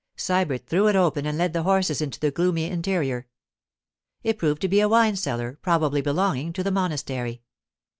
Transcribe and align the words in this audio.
Sybert 0.17 0.65
threw 0.65 0.87
it 0.87 0.95
open 0.95 1.27
and 1.27 1.37
led 1.37 1.53
the 1.53 1.61
horses 1.61 2.01
into 2.01 2.19
the 2.19 2.31
gloomy 2.31 2.63
interior. 2.63 3.27
It 4.23 4.39
proved 4.39 4.63
to 4.63 4.67
be 4.67 4.79
a 4.79 4.89
wine 4.89 5.15
cellar, 5.15 5.59
probably 5.61 6.01
belonging 6.01 6.53
to 6.53 6.63
the 6.63 6.71
monastery. 6.71 7.43